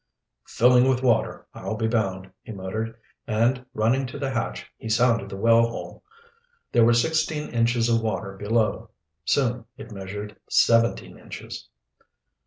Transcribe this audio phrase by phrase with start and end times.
[0.47, 5.29] "Filling with water, I'll be bound," he muttered, and running to the hatch he sounded
[5.29, 6.03] the well hole.
[6.71, 8.89] There were sixteen inches of water below.
[9.25, 11.67] Soon it measured seventeen inches.